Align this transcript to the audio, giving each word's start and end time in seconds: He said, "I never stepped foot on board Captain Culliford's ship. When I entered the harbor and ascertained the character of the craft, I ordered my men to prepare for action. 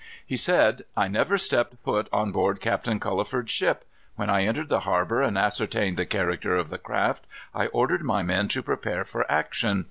He 0.25 0.35
said, 0.35 0.83
"I 0.97 1.07
never 1.07 1.37
stepped 1.37 1.75
foot 1.83 2.09
on 2.11 2.31
board 2.31 2.59
Captain 2.59 2.99
Culliford's 2.99 3.51
ship. 3.51 3.85
When 4.15 4.31
I 4.31 4.45
entered 4.45 4.67
the 4.67 4.79
harbor 4.79 5.21
and 5.21 5.37
ascertained 5.37 5.95
the 5.97 6.07
character 6.07 6.55
of 6.55 6.71
the 6.71 6.79
craft, 6.79 7.27
I 7.53 7.67
ordered 7.67 8.01
my 8.01 8.23
men 8.23 8.47
to 8.47 8.63
prepare 8.63 9.05
for 9.05 9.31
action. 9.31 9.79